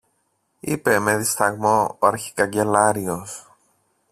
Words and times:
είπε 0.59 0.99
με 0.99 1.17
δισταγμό 1.17 1.97
ο 1.99 2.07
αρχικαγκελάριος. 2.07 3.47